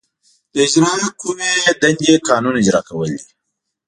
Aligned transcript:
د 0.53 0.55
اجرائیه 0.65 1.09
قوې 1.21 1.53
دندې 1.81 2.13
قانون 2.27 2.53
اجرا 2.61 2.81
کول 2.87 3.09
دي. 3.13 3.19